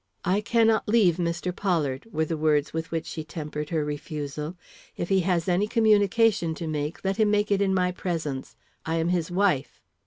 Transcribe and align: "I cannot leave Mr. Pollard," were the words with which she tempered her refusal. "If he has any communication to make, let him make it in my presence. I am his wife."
"I 0.25 0.41
cannot 0.41 0.87
leave 0.87 1.17
Mr. 1.17 1.55
Pollard," 1.55 2.07
were 2.11 2.25
the 2.25 2.35
words 2.35 2.73
with 2.73 2.89
which 2.89 3.05
she 3.05 3.23
tempered 3.23 3.69
her 3.69 3.85
refusal. 3.85 4.55
"If 4.97 5.09
he 5.09 5.19
has 5.19 5.47
any 5.47 5.67
communication 5.67 6.55
to 6.55 6.65
make, 6.65 7.05
let 7.05 7.17
him 7.17 7.29
make 7.29 7.51
it 7.51 7.61
in 7.61 7.71
my 7.75 7.91
presence. 7.91 8.55
I 8.83 8.95
am 8.95 9.09
his 9.09 9.29
wife." 9.29 9.79